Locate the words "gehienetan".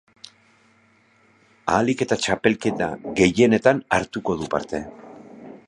3.21-3.83